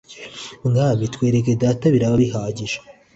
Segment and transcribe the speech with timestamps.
[0.67, 2.77] Mwami twereke Data biraba bihagije